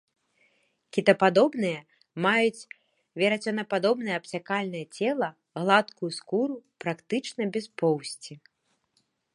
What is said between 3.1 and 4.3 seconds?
верацёнападобнае